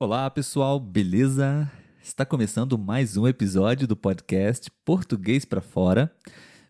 Olá, 0.00 0.30
pessoal, 0.30 0.78
beleza? 0.78 1.68
Está 2.00 2.24
começando 2.24 2.78
mais 2.78 3.16
um 3.16 3.26
episódio 3.26 3.84
do 3.84 3.96
podcast 3.96 4.70
Português 4.84 5.44
para 5.44 5.60
Fora. 5.60 6.08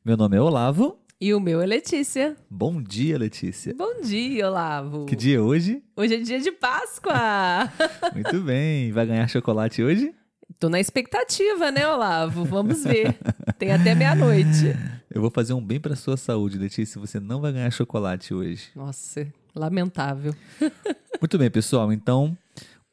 Meu 0.03 0.17
nome 0.17 0.39
é 0.39 0.41
Olavo. 0.41 0.99
E 1.21 1.35
o 1.35 1.39
meu 1.39 1.61
é 1.61 1.67
Letícia. 1.67 2.35
Bom 2.49 2.81
dia, 2.81 3.19
Letícia. 3.19 3.75
Bom 3.75 4.01
dia, 4.01 4.49
Olavo. 4.49 5.05
Que 5.05 5.15
dia 5.15 5.37
é 5.37 5.41
hoje? 5.43 5.83
Hoje 5.95 6.15
é 6.15 6.21
dia 6.21 6.41
de 6.41 6.51
Páscoa. 6.51 7.71
Muito 8.15 8.41
bem. 8.41 8.93
Vai 8.93 9.05
ganhar 9.05 9.29
chocolate 9.29 9.83
hoje? 9.83 10.15
Tô 10.59 10.71
na 10.71 10.81
expectativa, 10.81 11.71
né, 11.71 11.87
Olavo? 11.87 12.47
Vamos 12.47 12.83
ver. 12.83 13.15
Tem 13.59 13.73
até 13.73 13.95
meia-noite. 13.95 14.75
Eu 15.11 15.21
vou 15.21 15.31
fazer 15.31 15.53
um 15.53 15.63
bem 15.63 15.79
para 15.79 15.95
sua 15.97 16.17
saúde, 16.17 16.57
Letícia. 16.57 16.99
Você 16.99 17.21
não 17.21 17.43
vai 17.43 17.53
ganhar 17.53 17.71
chocolate 17.71 18.33
hoje. 18.33 18.71
Nossa, 18.75 19.31
lamentável. 19.55 20.35
Muito 21.21 21.37
bem, 21.37 21.51
pessoal. 21.51 21.93
Então, 21.93 22.35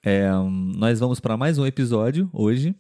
é, 0.06 0.30
nós 0.78 1.00
vamos 1.00 1.20
para 1.20 1.36
mais 1.36 1.58
um 1.58 1.66
episódio 1.66 2.30
hoje. 2.32 2.76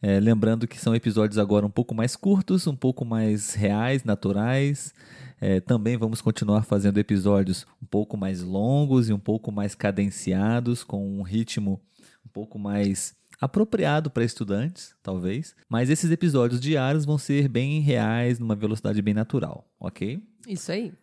É, 0.00 0.18
lembrando 0.18 0.66
que 0.66 0.80
são 0.80 0.94
episódios 0.94 1.36
agora 1.36 1.66
um 1.66 1.70
pouco 1.70 1.94
mais 1.94 2.16
curtos, 2.16 2.66
um 2.66 2.74
pouco 2.74 3.04
mais 3.04 3.52
reais, 3.52 4.02
naturais. 4.02 4.94
É, 5.38 5.60
também 5.60 5.98
vamos 5.98 6.22
continuar 6.22 6.64
fazendo 6.64 6.98
episódios 6.98 7.66
um 7.82 7.86
pouco 7.86 8.16
mais 8.16 8.42
longos 8.42 9.10
e 9.10 9.12
um 9.12 9.18
pouco 9.18 9.52
mais 9.52 9.74
cadenciados, 9.74 10.82
com 10.82 11.18
um 11.18 11.20
ritmo 11.20 11.82
um 12.24 12.28
pouco 12.30 12.58
mais 12.58 13.14
apropriado 13.38 14.10
para 14.10 14.24
estudantes, 14.24 14.94
talvez. 15.02 15.54
Mas 15.68 15.90
esses 15.90 16.10
episódios 16.10 16.60
diários 16.60 17.04
vão 17.04 17.18
ser 17.18 17.46
bem 17.46 17.80
reais, 17.80 18.38
numa 18.38 18.56
velocidade 18.56 19.02
bem 19.02 19.12
natural, 19.12 19.70
ok? 19.78 20.22
Isso 20.48 20.72
aí. 20.72 20.94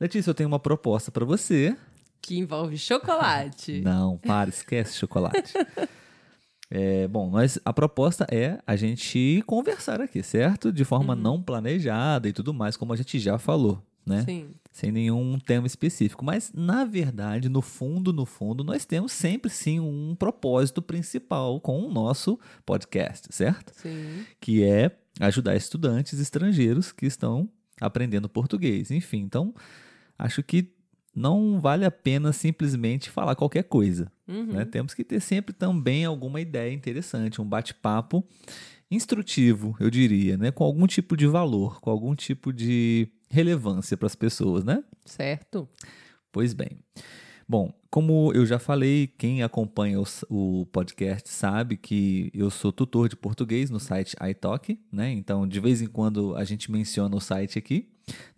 Letícia, 0.00 0.30
eu 0.30 0.34
tenho 0.34 0.48
uma 0.48 0.60
proposta 0.60 1.10
para 1.10 1.26
você 1.26 1.76
que 2.20 2.38
envolve 2.38 2.76
chocolate. 2.78 3.80
Não, 3.84 4.18
para, 4.18 4.50
esquece 4.50 4.96
chocolate. 4.96 5.52
É, 6.70 7.06
bom, 7.06 7.30
nós, 7.30 7.58
a 7.64 7.72
proposta 7.72 8.26
é 8.30 8.58
a 8.66 8.74
gente 8.74 9.42
conversar 9.46 10.00
aqui, 10.00 10.22
certo? 10.22 10.72
De 10.72 10.84
forma 10.84 11.14
uhum. 11.14 11.20
não 11.20 11.42
planejada 11.42 12.28
e 12.28 12.32
tudo 12.32 12.52
mais, 12.52 12.76
como 12.76 12.92
a 12.92 12.96
gente 12.96 13.18
já 13.18 13.38
falou, 13.38 13.80
né? 14.04 14.24
Sim. 14.24 14.50
Sem 14.72 14.90
nenhum 14.90 15.38
tema 15.38 15.66
específico. 15.66 16.24
Mas, 16.24 16.52
na 16.52 16.84
verdade, 16.84 17.48
no 17.48 17.62
fundo, 17.62 18.12
no 18.12 18.26
fundo, 18.26 18.62
nós 18.64 18.84
temos 18.84 19.12
sempre 19.12 19.50
sim 19.50 19.80
um 19.80 20.14
propósito 20.14 20.82
principal 20.82 21.60
com 21.60 21.80
o 21.80 21.90
nosso 21.90 22.38
podcast, 22.64 23.28
certo? 23.30 23.72
Sim. 23.74 24.26
Que 24.40 24.64
é 24.64 24.90
ajudar 25.20 25.56
estudantes 25.56 26.18
estrangeiros 26.18 26.92
que 26.92 27.06
estão 27.06 27.48
aprendendo 27.80 28.28
português. 28.28 28.90
Enfim, 28.90 29.20
então, 29.20 29.54
acho 30.18 30.42
que 30.42 30.75
não 31.16 31.58
vale 31.58 31.86
a 31.86 31.90
pena 31.90 32.30
simplesmente 32.30 33.08
falar 33.08 33.34
qualquer 33.34 33.64
coisa. 33.64 34.12
Uhum. 34.28 34.52
Né? 34.52 34.64
Temos 34.66 34.92
que 34.92 35.02
ter 35.02 35.20
sempre 35.20 35.54
também 35.54 36.04
alguma 36.04 36.40
ideia 36.40 36.72
interessante, 36.72 37.40
um 37.40 37.44
bate-papo 37.44 38.22
instrutivo, 38.90 39.74
eu 39.80 39.90
diria, 39.90 40.36
né? 40.36 40.50
com 40.50 40.62
algum 40.62 40.86
tipo 40.86 41.16
de 41.16 41.26
valor, 41.26 41.80
com 41.80 41.90
algum 41.90 42.14
tipo 42.14 42.52
de 42.52 43.08
relevância 43.30 43.96
para 43.96 44.06
as 44.06 44.14
pessoas, 44.14 44.62
né? 44.62 44.84
Certo. 45.04 45.68
Pois 46.30 46.52
bem. 46.52 46.78
Bom, 47.48 47.72
como 47.90 48.32
eu 48.34 48.44
já 48.44 48.58
falei, 48.58 49.06
quem 49.06 49.42
acompanha 49.42 50.00
o, 50.00 50.04
o, 50.28 50.66
podcast 50.66 51.28
sabe 51.28 51.76
que 51.76 52.30
eu 52.34 52.50
sou 52.50 52.72
tutor 52.72 53.08
de 53.08 53.14
português 53.14 53.70
no 53.70 53.78
site 53.78 54.16
iTalk, 54.20 54.78
né? 54.90 55.12
Então, 55.12 55.46
de 55.46 55.60
vez 55.60 55.80
em 55.80 55.86
quando 55.86 56.34
a 56.36 56.44
gente 56.44 56.70
menciona 56.70 57.14
o 57.14 57.20
site 57.20 57.58
aqui. 57.58 57.88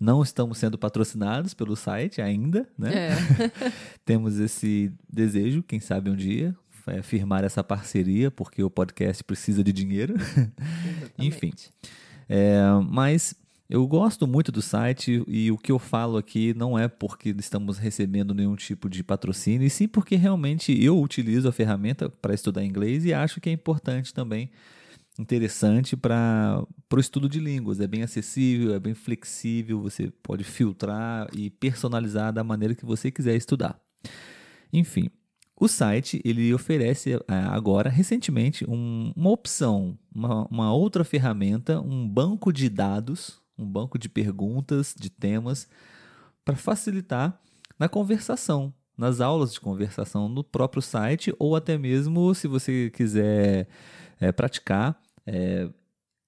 Não 0.00 0.22
estamos 0.22 0.56
sendo 0.58 0.78
patrocinados 0.78 1.52
pelo 1.52 1.76
site 1.76 2.22
ainda, 2.22 2.68
né? 2.78 2.90
É. 2.94 3.16
Temos 4.04 4.38
esse 4.38 4.92
desejo, 5.10 5.62
quem 5.62 5.80
sabe 5.80 6.08
um 6.08 6.16
dia, 6.16 6.56
é 6.86 7.02
firmar 7.02 7.44
essa 7.44 7.62
parceria, 7.62 8.30
porque 8.30 8.62
o 8.62 8.70
podcast 8.70 9.22
precisa 9.24 9.62
de 9.62 9.72
dinheiro. 9.72 10.14
Enfim. 11.18 11.52
É, 12.28 12.60
mas 12.90 13.34
eu 13.68 13.86
gosto 13.86 14.26
muito 14.26 14.50
do 14.50 14.62
site 14.62 15.22
e 15.28 15.50
o 15.52 15.58
que 15.58 15.70
eu 15.70 15.78
falo 15.78 16.16
aqui 16.16 16.54
não 16.54 16.78
é 16.78 16.88
porque 16.88 17.34
estamos 17.38 17.76
recebendo 17.76 18.32
nenhum 18.32 18.56
tipo 18.56 18.88
de 18.88 19.04
patrocínio, 19.04 19.66
e 19.66 19.70
sim 19.70 19.86
porque 19.86 20.16
realmente 20.16 20.72
eu 20.82 20.98
utilizo 20.98 21.48
a 21.48 21.52
ferramenta 21.52 22.08
para 22.08 22.34
estudar 22.34 22.64
inglês 22.64 23.04
e 23.04 23.12
acho 23.12 23.40
que 23.40 23.50
é 23.50 23.52
importante 23.52 24.14
também 24.14 24.50
interessante 25.18 25.96
para 25.96 26.64
o 26.92 26.98
estudo 27.00 27.28
de 27.28 27.40
línguas. 27.40 27.80
É 27.80 27.86
bem 27.86 28.02
acessível, 28.02 28.74
é 28.74 28.78
bem 28.78 28.94
flexível, 28.94 29.82
você 29.82 30.10
pode 30.22 30.44
filtrar 30.44 31.28
e 31.34 31.50
personalizar 31.50 32.32
da 32.32 32.44
maneira 32.44 32.74
que 32.74 32.86
você 32.86 33.10
quiser 33.10 33.34
estudar. 33.34 33.78
Enfim, 34.72 35.10
o 35.60 35.66
site 35.66 36.22
ele 36.24 36.54
oferece 36.54 37.14
é, 37.14 37.20
agora, 37.50 37.90
recentemente, 37.90 38.64
um, 38.68 39.12
uma 39.16 39.30
opção, 39.30 39.98
uma, 40.14 40.46
uma 40.46 40.72
outra 40.72 41.02
ferramenta, 41.02 41.80
um 41.80 42.08
banco 42.08 42.52
de 42.52 42.68
dados, 42.68 43.42
um 43.58 43.66
banco 43.66 43.98
de 43.98 44.08
perguntas, 44.08 44.94
de 44.96 45.10
temas, 45.10 45.68
para 46.44 46.56
facilitar 46.56 47.40
na 47.78 47.88
conversação, 47.88 48.72
nas 48.96 49.20
aulas 49.20 49.52
de 49.52 49.60
conversação 49.60 50.28
no 50.28 50.42
próprio 50.42 50.80
site, 50.80 51.34
ou 51.38 51.56
até 51.56 51.76
mesmo 51.76 52.34
se 52.34 52.46
você 52.46 52.90
quiser 52.90 53.68
é, 54.20 54.32
praticar 54.32 55.00
é, 55.26 55.68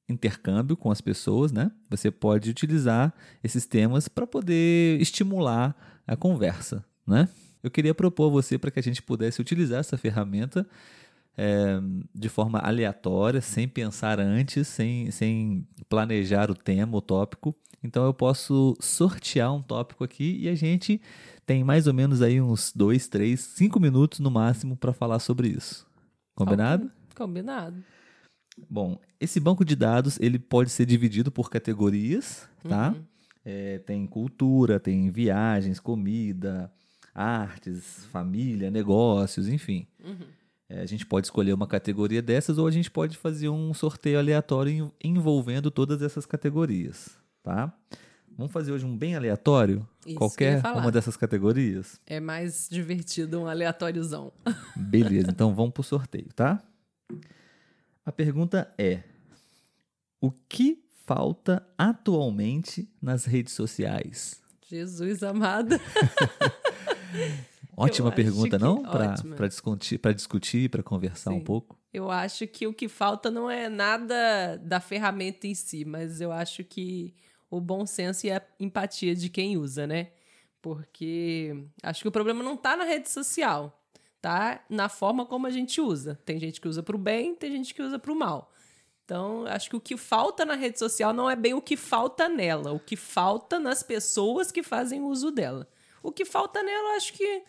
intercâmbio 0.09 0.77
com 0.77 0.91
as 0.91 1.01
pessoas, 1.01 1.53
né? 1.53 1.71
Você 1.89 2.11
pode 2.11 2.51
utilizar 2.51 3.15
esses 3.43 3.67
temas 3.67 4.09
para 4.09 4.27
poder 4.27 5.01
estimular 5.01 5.75
a 6.07 6.17
conversa, 6.17 6.85
né? 7.07 7.29
Eu 7.63 7.71
queria 7.71 7.95
propor 7.95 8.29
a 8.29 8.33
você 8.33 8.59
para 8.59 8.71
que 8.71 8.81
a 8.81 8.83
gente 8.83 9.03
pudesse 9.03 9.41
utilizar 9.41 9.81
essa 9.81 9.97
ferramenta 9.97 10.67
é, 11.37 11.81
de 12.15 12.29
forma 12.29 12.59
aleatória, 12.59 13.41
sem 13.41 13.67
pensar 13.69 14.21
antes, 14.21 14.69
sem, 14.69 15.11
sem 15.11 15.67
planejar 15.89 16.51
o 16.51 16.55
tema, 16.55 16.97
o 16.97 17.01
tópico. 17.01 17.55
Então 17.83 18.05
eu 18.05 18.13
posso 18.13 18.77
sortear 18.79 19.55
um 19.55 19.63
tópico 19.63 20.05
aqui 20.05 20.39
e 20.41 20.49
a 20.49 20.55
gente 20.55 21.01
tem 21.47 21.65
mais 21.65 21.87
ou 21.87 21.95
menos 21.95 22.21
aí 22.21 22.41
uns 22.41 22.73
dois, 22.75 23.09
três, 23.09 23.41
cinco 23.41 23.81
minutos 23.81 24.21
no 24.21 24.31
máximo 24.31 24.77
para 24.77 24.93
falar 24.93 25.19
sobre 25.19 25.49
isso. 25.49 25.87
Combinado? 26.35 26.91
Combinado. 27.15 27.83
Bom, 28.69 29.01
esse 29.19 29.41
banco 29.41 29.65
de 29.65 29.75
dados 29.75 30.19
ele 30.21 30.39
pode 30.39 30.71
ser 30.71 30.85
dividido 30.85 31.31
por 31.31 31.49
categorias, 31.49 32.49
tá? 32.69 32.91
Uhum. 32.91 33.05
É, 33.43 33.79
tem 33.79 34.07
cultura, 34.07 34.79
tem 34.79 35.11
viagens, 35.11 35.81
comida, 35.81 36.71
artes, 37.15 38.05
família, 38.13 38.71
negócios, 38.71 39.49
enfim. 39.49 39.87
Uhum. 40.05 40.27
É, 40.71 40.83
a 40.83 40.87
gente 40.87 41.05
pode 41.05 41.27
escolher 41.27 41.53
uma 41.53 41.67
categoria 41.67 42.23
dessas 42.23 42.57
ou 42.57 42.65
a 42.65 42.71
gente 42.71 42.89
pode 42.89 43.19
fazer 43.19 43.49
um 43.49 43.75
sorteio 43.75 44.21
aleatório 44.21 44.93
envolvendo 45.03 45.69
todas 45.69 46.01
essas 46.01 46.25
categorias, 46.25 47.19
tá? 47.43 47.77
Vamos 48.39 48.53
fazer 48.53 48.71
hoje 48.71 48.87
um 48.87 48.97
bem 48.97 49.17
aleatório? 49.17 49.87
Isso 50.07 50.15
qualquer 50.15 50.65
uma 50.65 50.93
dessas 50.93 51.17
categorias? 51.17 52.01
É 52.07 52.21
mais 52.21 52.69
divertido 52.71 53.41
um 53.41 53.49
aleatóriozão. 53.49 54.33
Beleza, 54.77 55.33
então 55.33 55.53
vamos 55.53 55.73
pro 55.73 55.83
sorteio, 55.83 56.29
tá? 56.37 56.63
A 58.07 58.13
pergunta 58.13 58.73
é: 58.79 59.03
o 60.21 60.31
que 60.31 60.85
falta 61.05 61.67
atualmente 61.77 62.89
nas 63.03 63.25
redes 63.25 63.55
sociais? 63.55 64.41
Jesus 64.69 65.25
amado. 65.25 65.75
Ótima 67.85 68.13
pergunta, 68.13 68.59
não? 68.59 68.83
Para 68.83 69.47
discutir, 69.49 69.99
para 69.99 70.13
discutir, 70.13 70.69
para 70.71 70.83
conversar 70.83 71.31
Sim. 71.31 71.39
um 71.39 71.45
pouco. 71.45 71.79
Eu 71.93 72.11
acho 72.11 72.47
que 72.47 72.67
o 72.67 72.75
que 72.75 72.89
falta 72.89 73.31
não 73.31 73.51
é 73.51 73.69
nada 73.69 74.57
da 74.59 74.81
ferramenta 74.81 75.47
em 75.47 75.55
si, 75.55 75.85
mas 75.85 76.21
eu 76.21 76.31
acho 76.31 76.63
que 76.63 77.15
o 77.51 77.61
bom 77.61 77.85
senso 77.85 78.27
e 78.27 78.31
a 78.31 78.43
empatia 78.59 79.15
de 79.15 79.29
quem 79.29 79.57
usa, 79.57 79.87
né? 79.87 80.11
Porque 80.63 81.65
acho 81.83 82.03
que 82.03 82.09
o 82.09 82.13
problema 82.13 82.43
não 82.43 82.55
está 82.55 82.77
na 82.77 82.85
rede 82.85 83.11
social 83.11 83.77
tá 84.21 84.63
na 84.69 84.89
forma 84.89 85.25
como 85.25 85.47
a 85.47 85.51
gente 85.51 85.81
usa. 85.81 86.19
Tem 86.25 86.39
gente 86.39 86.61
que 86.61 86.69
usa 86.69 86.83
para 86.83 86.95
o 86.95 86.99
bem, 86.99 87.35
tem 87.35 87.51
gente 87.51 87.75
que 87.75 87.83
usa 87.83 87.99
para 87.99 88.13
o 88.13 88.17
mal. 88.17 88.53
Então, 89.05 89.45
acho 89.47 89.71
que 89.71 89.77
o 89.77 89.81
que 89.81 89.97
falta 89.97 90.45
na 90.45 90.55
rede 90.55 90.79
social 90.79 91.13
não 91.13 91.29
é 91.29 91.35
bem 91.35 91.55
o 91.55 91.61
que 91.61 91.77
falta 91.77 92.29
nela, 92.29 92.73
o 92.73 92.79
que 92.79 92.97
falta 92.97 93.59
nas 93.59 93.83
pessoas 93.83 94.53
que 94.53 94.63
fazem 94.63 95.03
uso 95.03 95.31
dela. 95.31 95.67
O 96.03 96.13
que 96.13 96.25
falta 96.25 96.63
nela, 96.63 96.97
acho 96.97 97.13
que 97.15 97.43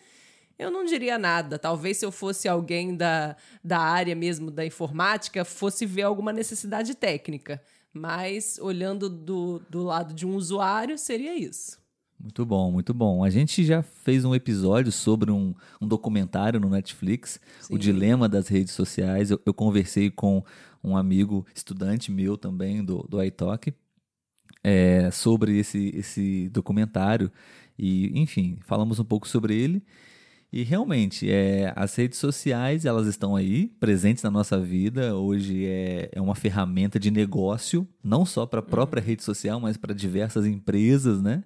eu 0.62 0.70
não 0.70 0.84
diria 0.84 1.18
nada. 1.18 1.58
Talvez 1.58 1.98
se 1.98 2.06
eu 2.06 2.12
fosse 2.12 2.48
alguém 2.48 2.96
da, 2.96 3.36
da 3.62 3.78
área 3.78 4.14
mesmo 4.14 4.50
da 4.50 4.64
informática, 4.64 5.44
fosse 5.44 5.84
ver 5.84 6.02
alguma 6.02 6.32
necessidade 6.32 6.94
técnica. 6.94 7.62
Mas 7.92 8.58
olhando 8.60 9.10
do, 9.10 9.60
do 9.68 9.82
lado 9.82 10.14
de 10.14 10.26
um 10.26 10.34
usuário, 10.34 10.96
seria 10.96 11.36
isso. 11.36 11.82
Muito 12.22 12.46
bom, 12.46 12.70
muito 12.70 12.94
bom. 12.94 13.24
A 13.24 13.30
gente 13.30 13.64
já 13.64 13.82
fez 13.82 14.24
um 14.24 14.32
episódio 14.32 14.92
sobre 14.92 15.32
um, 15.32 15.52
um 15.80 15.88
documentário 15.88 16.60
no 16.60 16.70
Netflix, 16.70 17.40
Sim. 17.60 17.74
o 17.74 17.78
dilema 17.78 18.28
das 18.28 18.46
redes 18.46 18.72
sociais. 18.74 19.32
Eu, 19.32 19.40
eu, 19.44 19.52
conversei 19.52 20.08
com 20.08 20.44
um 20.84 20.96
amigo, 20.96 21.44
estudante 21.52 22.12
meu 22.12 22.38
também, 22.38 22.84
do, 22.84 23.02
do 23.08 23.20
iTalk, 23.20 23.74
é, 24.62 25.10
sobre 25.10 25.58
esse, 25.58 25.90
esse 25.96 26.48
documentário. 26.50 27.30
E, 27.76 28.16
enfim, 28.20 28.56
falamos 28.60 29.00
um 29.00 29.04
pouco 29.04 29.26
sobre 29.26 29.56
ele. 29.56 29.82
E 30.52 30.64
realmente, 30.64 31.30
é, 31.30 31.72
as 31.74 31.94
redes 31.94 32.18
sociais, 32.18 32.84
elas 32.84 33.06
estão 33.06 33.34
aí, 33.34 33.68
presentes 33.80 34.22
na 34.22 34.30
nossa 34.30 34.60
vida. 34.60 35.16
Hoje 35.16 35.64
é, 35.64 36.10
é 36.12 36.20
uma 36.20 36.34
ferramenta 36.34 37.00
de 37.00 37.10
negócio, 37.10 37.88
não 38.04 38.26
só 38.26 38.44
para 38.44 38.60
a 38.60 38.62
própria 38.62 39.00
uhum. 39.00 39.06
rede 39.06 39.22
social, 39.22 39.58
mas 39.58 39.78
para 39.78 39.94
diversas 39.94 40.44
empresas, 40.44 41.22
né? 41.22 41.42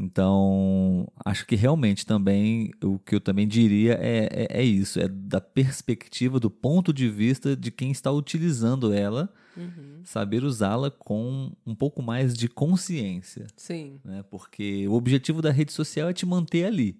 Então, 0.00 1.10
acho 1.24 1.44
que 1.44 1.56
realmente 1.56 2.06
também, 2.06 2.70
o 2.84 3.00
que 3.00 3.16
eu 3.16 3.20
também 3.20 3.48
diria 3.48 3.94
é, 3.94 4.28
é, 4.30 4.60
é, 4.60 4.62
isso, 4.62 5.00
é 5.00 5.08
da 5.08 5.40
perspectiva, 5.40 6.38
do 6.38 6.48
ponto 6.48 6.92
de 6.92 7.08
vista 7.08 7.56
de 7.56 7.72
quem 7.72 7.90
está 7.90 8.12
utilizando 8.12 8.92
ela, 8.92 9.28
uhum. 9.56 10.02
saber 10.04 10.44
usá-la 10.44 10.88
com 10.88 11.50
um 11.66 11.74
pouco 11.74 12.00
mais 12.00 12.32
de 12.38 12.46
consciência. 12.46 13.48
Sim. 13.56 13.98
Né? 14.04 14.22
Porque 14.30 14.86
o 14.86 14.92
objetivo 14.92 15.42
da 15.42 15.50
rede 15.50 15.72
social 15.72 16.08
é 16.08 16.12
te 16.12 16.24
manter 16.24 16.64
ali 16.64 16.96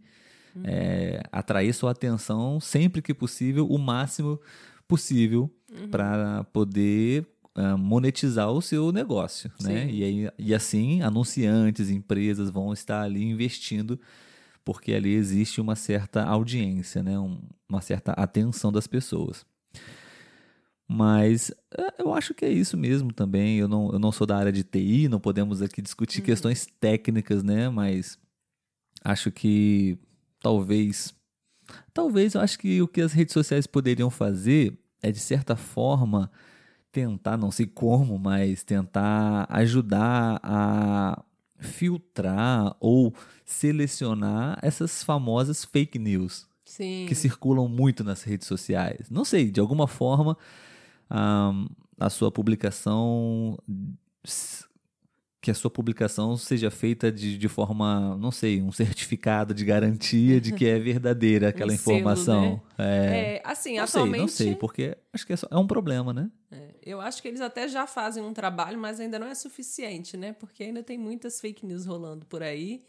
uhum. 0.59 0.65
é, 0.65 1.23
atrair 1.33 1.73
sua 1.73 1.93
atenção 1.93 2.61
sempre 2.61 3.03
que 3.03 3.15
possível, 3.15 3.67
o 3.67 3.79
máximo 3.79 4.41
possível, 4.87 5.51
uhum. 5.73 5.89
para 5.89 6.45
poder 6.53 7.27
uh, 7.57 7.77
monetizar 7.77 8.51
o 8.51 8.63
seu 8.63 8.93
negócio. 8.93 9.51
Né? 9.61 9.91
E, 9.91 10.05
aí, 10.05 10.31
e 10.39 10.55
assim, 10.55 11.03
anunciantes, 11.03 11.91
empresas 11.91 12.51
vão 12.51 12.73
estar 12.73 13.03
ali 13.03 13.23
investindo 13.23 13.99
porque 14.69 14.93
ali 14.93 15.15
existe 15.15 15.63
uma 15.63 15.75
certa 15.75 16.23
audiência, 16.25 17.03
né? 17.03 17.19
Um, 17.19 17.41
uma 17.67 17.81
certa 17.81 18.13
atenção 18.13 18.71
das 18.71 18.87
pessoas. 18.87 19.47
Mas 20.87 21.51
é, 21.75 22.03
eu 22.03 22.13
acho 22.13 22.35
que 22.35 22.45
é 22.45 22.51
isso 22.51 22.77
mesmo 22.77 23.11
também. 23.11 23.57
Eu 23.57 23.67
não, 23.67 23.91
eu 23.93 23.99
não 23.99 24.13
sou 24.13 24.27
da 24.27 24.37
área 24.37 24.53
de 24.53 24.63
TI, 24.63 25.09
não 25.09 25.19
podemos 25.19 25.63
aqui 25.63 25.81
discutir 25.81 26.21
uhum. 26.21 26.27
questões 26.27 26.67
técnicas, 26.79 27.43
né? 27.43 27.71
Mas 27.71 28.19
acho 29.03 29.31
que 29.31 29.99
talvez. 30.41 31.15
Talvez 31.93 32.35
eu 32.35 32.41
acho 32.41 32.59
que 32.59 32.81
o 32.81 32.89
que 32.89 33.01
as 33.01 33.13
redes 33.13 33.33
sociais 33.33 33.67
poderiam 33.67 34.11
fazer 34.11 34.79
é, 35.03 35.11
de 35.11 35.19
certa 35.19 35.57
forma, 35.57 36.31
tentar, 36.91 37.37
não 37.37 37.51
sei 37.51 37.67
como, 37.67 38.19
mas 38.19 38.63
tentar 38.63 39.47
ajudar 39.49 40.41
a 40.43 41.23
filtrar 41.59 42.77
ou 42.81 43.15
selecionar 43.45 44.59
essas 44.63 45.03
famosas 45.03 45.65
fake 45.65 45.99
news 45.99 46.47
Sim. 46.65 47.07
que 47.09 47.15
circulam 47.15 47.69
muito 47.69 48.05
nas 48.05 48.23
redes 48.23 48.47
sociais. 48.47 49.11
Não 49.11 49.25
sei, 49.25 49.51
de 49.51 49.61
alguma 49.61 49.87
forma, 49.87 50.37
um, 51.11 51.67
a 51.99 52.11
sua 52.11 52.31
publicação 52.31 53.59
que 55.41 55.51
a 55.51 55.55
sua 55.55 55.71
publicação 55.71 56.37
seja 56.37 56.71
feita 56.71 57.13
de, 57.13 57.39
de 57.39 57.49
forma, 57.49 58.17
não 58.17 58.31
sei, 58.31 58.61
um 58.61 58.73
certificado 58.73 59.55
de 59.55 59.65
garantia 59.65 60.41
de 60.41 60.53
que 60.53 60.67
é 60.67 60.79
verdadeira 60.79 61.49
aquela 61.51 61.71
um 61.71 61.75
informação. 61.75 62.43
Selo, 62.43 62.63
né? 62.79 63.07
é... 63.07 63.35
é, 63.37 63.43
assim, 63.45 63.77
não 63.77 63.85
atualmente. 63.85 64.33
Sei, 64.33 64.47
não 64.47 64.53
sei, 64.53 64.55
porque 64.57 64.97
acho 65.13 65.27
que 65.27 65.33
é, 65.33 65.37
só, 65.37 65.47
é 65.51 65.57
um 65.57 65.67
problema, 65.67 66.13
né? 66.13 66.31
É, 66.51 66.75
eu 66.83 67.01
acho 67.01 67.23
que 67.23 67.29
eles 67.29 67.41
até 67.41 67.69
já 67.69 67.87
fazem 67.87 68.23
um 68.23 68.33
trabalho, 68.33 68.79
mas 68.79 68.99
ainda 68.99 69.19
não 69.19 69.29
é 69.29 69.35
suficiente, 69.35 70.17
né? 70.17 70.33
Porque 70.33 70.65
ainda 70.65 70.83
tem 70.83 70.99
muitas 70.99 71.41
fake 71.41 71.65
news 71.65 71.87
rolando 71.87 72.27
por 72.27 72.43
aí. 72.43 72.83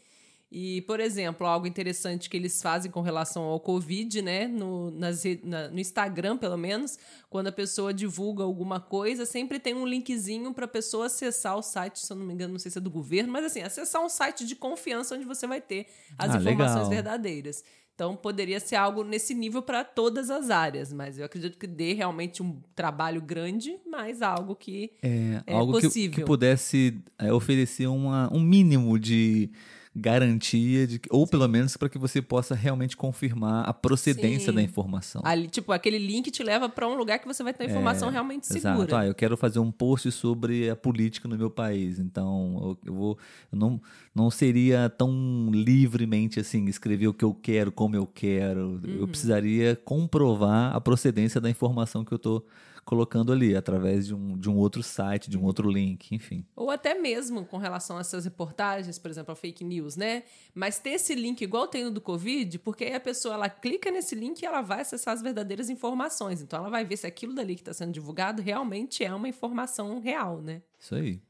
E, 0.52 0.82
por 0.82 0.98
exemplo, 0.98 1.46
algo 1.46 1.64
interessante 1.64 2.28
que 2.28 2.36
eles 2.36 2.60
fazem 2.60 2.90
com 2.90 3.00
relação 3.00 3.44
ao 3.44 3.60
Covid, 3.60 4.20
né? 4.20 4.48
No, 4.48 4.90
nas, 4.90 5.22
na, 5.44 5.68
no 5.68 5.78
Instagram, 5.78 6.36
pelo 6.36 6.56
menos, 6.56 6.98
quando 7.28 7.46
a 7.46 7.52
pessoa 7.52 7.94
divulga 7.94 8.42
alguma 8.42 8.80
coisa, 8.80 9.24
sempre 9.24 9.60
tem 9.60 9.74
um 9.74 9.86
linkzinho 9.86 10.52
para 10.52 10.64
a 10.64 10.68
pessoa 10.68 11.06
acessar 11.06 11.56
o 11.56 11.62
site, 11.62 12.00
se 12.00 12.12
eu 12.12 12.16
não 12.16 12.26
me 12.26 12.34
engano, 12.34 12.52
não 12.52 12.58
sei 12.58 12.68
se 12.68 12.78
é 12.78 12.80
do 12.80 12.90
governo, 12.90 13.32
mas 13.32 13.44
assim, 13.44 13.60
acessar 13.60 14.04
um 14.04 14.08
site 14.08 14.44
de 14.44 14.56
confiança 14.56 15.14
onde 15.14 15.24
você 15.24 15.46
vai 15.46 15.60
ter 15.60 15.86
as 16.18 16.34
ah, 16.34 16.38
informações 16.38 16.88
legal. 16.88 16.90
verdadeiras. 16.90 17.62
Então, 17.94 18.16
poderia 18.16 18.58
ser 18.58 18.76
algo 18.76 19.04
nesse 19.04 19.34
nível 19.34 19.62
para 19.62 19.84
todas 19.84 20.30
as 20.30 20.50
áreas, 20.50 20.92
mas 20.92 21.18
eu 21.18 21.24
acredito 21.24 21.58
que 21.58 21.66
dê 21.66 21.92
realmente 21.92 22.42
um 22.42 22.60
trabalho 22.74 23.20
grande, 23.20 23.78
mas 23.86 24.22
algo 24.22 24.56
que 24.56 24.94
é, 25.02 25.42
é 25.46 25.54
algo 25.54 25.72
possível. 25.72 26.10
Que, 26.10 26.20
que 26.22 26.26
pudesse 26.26 26.98
é, 27.18 27.32
oferecer 27.32 27.86
uma, 27.86 28.28
um 28.32 28.40
mínimo 28.40 28.98
de 28.98 29.50
garantia 29.94 30.86
de 30.86 31.00
ou 31.10 31.26
Sim. 31.26 31.30
pelo 31.32 31.48
menos 31.48 31.76
para 31.76 31.88
que 31.88 31.98
você 31.98 32.22
possa 32.22 32.54
realmente 32.54 32.96
confirmar 32.96 33.68
a 33.68 33.72
procedência 33.72 34.50
Sim. 34.50 34.54
da 34.54 34.62
informação. 34.62 35.20
Ali, 35.24 35.48
tipo, 35.48 35.72
aquele 35.72 35.98
link 35.98 36.30
te 36.30 36.42
leva 36.44 36.68
para 36.68 36.86
um 36.86 36.94
lugar 36.94 37.18
que 37.18 37.26
você 37.26 37.42
vai 37.42 37.52
ter 37.52 37.64
informação 37.64 38.08
é, 38.08 38.12
realmente 38.12 38.46
segura. 38.46 38.74
Exato. 38.74 38.96
Ah, 38.96 39.06
eu 39.06 39.14
quero 39.14 39.36
fazer 39.36 39.58
um 39.58 39.70
post 39.70 40.10
sobre 40.12 40.70
a 40.70 40.76
política 40.76 41.26
no 41.26 41.36
meu 41.36 41.50
país, 41.50 41.98
então 41.98 42.78
eu, 42.84 42.92
eu 42.92 42.94
vou 42.94 43.18
eu 43.52 43.58
não 43.58 43.80
não 44.14 44.30
seria 44.30 44.88
tão 44.88 45.50
livremente 45.52 46.38
assim 46.38 46.66
escrever 46.66 47.08
o 47.08 47.14
que 47.14 47.24
eu 47.24 47.34
quero, 47.34 47.72
como 47.72 47.96
eu 47.96 48.06
quero. 48.06 48.80
Uhum. 48.84 48.98
Eu 49.00 49.08
precisaria 49.08 49.74
comprovar 49.74 50.74
a 50.74 50.80
procedência 50.80 51.40
da 51.40 51.50
informação 51.50 52.04
que 52.04 52.12
eu 52.12 52.16
estou 52.16 52.46
colocando 52.84 53.32
ali, 53.32 53.54
através 53.54 54.06
de 54.06 54.14
um, 54.14 54.36
de 54.36 54.48
um 54.48 54.56
outro 54.56 54.82
site, 54.82 55.30
de 55.30 55.38
um 55.38 55.44
outro 55.44 55.70
link, 55.70 56.14
enfim. 56.14 56.44
Ou 56.56 56.70
até 56.70 56.94
mesmo 56.94 57.44
com 57.44 57.56
relação 57.56 57.98
a 57.98 58.00
essas 58.00 58.24
reportagens, 58.24 58.98
por 58.98 59.10
exemplo, 59.10 59.32
a 59.32 59.36
fake 59.36 59.64
news, 59.64 59.96
né? 59.96 60.24
Mas 60.54 60.78
ter 60.78 60.90
esse 60.90 61.14
link 61.14 61.40
igual 61.42 61.68
tem 61.68 61.84
no 61.84 61.90
do 61.90 62.00
Covid, 62.00 62.58
porque 62.60 62.84
aí 62.84 62.94
a 62.94 63.00
pessoa 63.00 63.34
ela 63.34 63.48
clica 63.48 63.90
nesse 63.90 64.14
link 64.14 64.42
e 64.42 64.46
ela 64.46 64.62
vai 64.62 64.80
acessar 64.80 65.14
as 65.14 65.22
verdadeiras 65.22 65.70
informações. 65.70 66.42
Então 66.42 66.60
ela 66.60 66.70
vai 66.70 66.84
ver 66.84 66.96
se 66.96 67.06
aquilo 67.06 67.34
dali 67.34 67.54
que 67.54 67.62
está 67.62 67.72
sendo 67.72 67.92
divulgado 67.92 68.42
realmente 68.42 69.04
é 69.04 69.14
uma 69.14 69.28
informação 69.28 70.00
real, 70.00 70.40
né? 70.40 70.62
Isso 70.78 70.94
aí. 70.94 71.20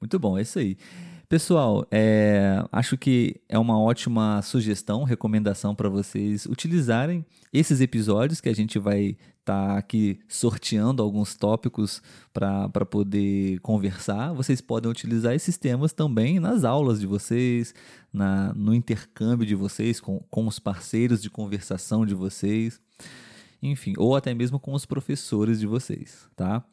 Muito 0.00 0.18
bom, 0.18 0.38
é 0.38 0.42
isso 0.42 0.58
aí. 0.58 0.76
Pessoal, 1.28 1.84
é, 1.90 2.64
acho 2.70 2.96
que 2.96 3.40
é 3.48 3.58
uma 3.58 3.80
ótima 3.80 4.40
sugestão, 4.42 5.02
recomendação 5.02 5.74
para 5.74 5.88
vocês 5.88 6.46
utilizarem 6.46 7.26
esses 7.52 7.80
episódios 7.80 8.40
que 8.40 8.48
a 8.48 8.54
gente 8.54 8.78
vai 8.78 9.16
tá 9.46 9.78
aqui 9.78 10.18
sorteando 10.28 11.00
alguns 11.00 11.36
tópicos 11.36 12.02
para 12.34 12.84
poder 12.84 13.60
conversar. 13.60 14.32
Vocês 14.32 14.60
podem 14.60 14.90
utilizar 14.90 15.34
esses 15.34 15.56
temas 15.56 15.92
também 15.92 16.40
nas 16.40 16.64
aulas 16.64 16.98
de 16.98 17.06
vocês, 17.06 17.72
na, 18.12 18.52
no 18.54 18.74
intercâmbio 18.74 19.46
de 19.46 19.54
vocês, 19.54 20.00
com, 20.00 20.18
com 20.28 20.48
os 20.48 20.58
parceiros 20.58 21.22
de 21.22 21.30
conversação 21.30 22.04
de 22.04 22.12
vocês, 22.12 22.80
enfim, 23.62 23.94
ou 23.96 24.16
até 24.16 24.34
mesmo 24.34 24.58
com 24.58 24.74
os 24.74 24.84
professores 24.84 25.60
de 25.60 25.66
vocês, 25.66 26.28
tá? 26.34 26.64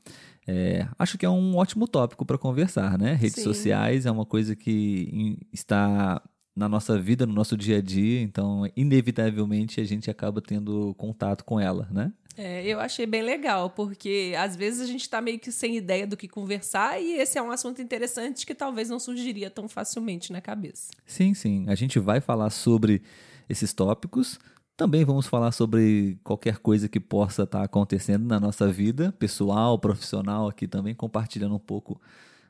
É, 0.47 0.87
acho 0.97 1.17
que 1.17 1.25
é 1.27 1.29
um 1.29 1.55
ótimo 1.55 1.87
tópico 1.87 2.25
para 2.25 2.39
conversar, 2.39 2.97
né? 2.97 3.13
Redes 3.13 3.35
Sim. 3.35 3.43
sociais 3.43 4.07
é 4.07 4.11
uma 4.11 4.25
coisa 4.25 4.55
que 4.55 5.37
está 5.53 6.21
na 6.55 6.69
nossa 6.69 6.99
vida, 6.99 7.25
no 7.25 7.33
nosso 7.33 7.57
dia 7.57 7.77
a 7.77 7.81
dia, 7.81 8.21
então 8.21 8.69
inevitavelmente 8.75 9.81
a 9.81 9.83
gente 9.83 10.09
acaba 10.09 10.41
tendo 10.41 10.93
contato 10.95 11.43
com 11.43 11.59
ela, 11.59 11.87
né? 11.91 12.11
É, 12.35 12.65
eu 12.65 12.79
achei 12.79 13.05
bem 13.05 13.21
legal, 13.21 13.69
porque 13.69 14.33
às 14.37 14.55
vezes 14.55 14.81
a 14.81 14.85
gente 14.85 15.01
está 15.01 15.21
meio 15.21 15.39
que 15.39 15.51
sem 15.51 15.77
ideia 15.77 16.07
do 16.07 16.17
que 16.17 16.27
conversar 16.27 16.99
e 16.99 17.13
esse 17.13 17.37
é 17.37 17.41
um 17.41 17.51
assunto 17.51 17.81
interessante 17.81 18.45
que 18.45 18.55
talvez 18.55 18.89
não 18.89 18.99
surgiria 18.99 19.51
tão 19.51 19.67
facilmente 19.67 20.31
na 20.31 20.41
cabeça. 20.41 20.91
Sim, 21.05 21.33
sim. 21.33 21.65
A 21.67 21.75
gente 21.75 21.99
vai 21.99 22.19
falar 22.19 22.49
sobre 22.49 23.03
esses 23.47 23.71
tópicos, 23.71 24.39
também 24.75 25.05
vamos 25.05 25.27
falar 25.27 25.51
sobre 25.51 26.17
qualquer 26.23 26.57
coisa 26.57 26.89
que 26.89 26.99
possa 26.99 27.43
estar 27.43 27.59
tá 27.59 27.65
acontecendo 27.65 28.25
na 28.25 28.39
nossa 28.39 28.71
vida, 28.71 29.11
pessoal, 29.19 29.77
profissional, 29.77 30.47
aqui 30.47 30.67
também, 30.67 30.95
compartilhando 30.95 31.55
um 31.55 31.59
pouco 31.59 32.01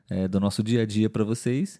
é, 0.08 0.26
do 0.26 0.40
nosso 0.40 0.62
dia 0.62 0.82
a 0.82 0.86
dia 0.86 1.10
para 1.10 1.24
vocês. 1.24 1.78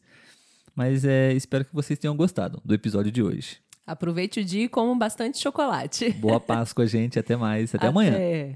Mas 0.74 1.04
é, 1.04 1.32
espero 1.32 1.64
que 1.64 1.74
vocês 1.74 1.98
tenham 1.98 2.16
gostado 2.16 2.60
do 2.64 2.74
episódio 2.74 3.12
de 3.12 3.22
hoje. 3.22 3.58
Aproveite 3.86 4.40
o 4.40 4.44
dia 4.44 4.64
e 4.64 4.68
coma 4.68 4.94
bastante 4.96 5.38
chocolate. 5.38 6.10
Boa 6.12 6.40
Páscoa, 6.40 6.86
gente. 6.86 7.18
Até 7.18 7.36
mais. 7.36 7.74
Até, 7.74 7.86
até. 7.86 7.86
amanhã. 7.88 8.54